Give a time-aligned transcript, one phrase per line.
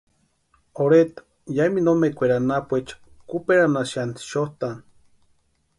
[0.83, 1.21] Orheta
[1.57, 2.95] yamintu omekweri anapuecha
[3.29, 4.83] kuperanhasïanti xotʼani.